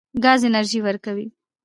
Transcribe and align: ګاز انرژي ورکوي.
ګاز 0.23 0.41
انرژي 0.47 0.79
ورکوي. 0.83 1.25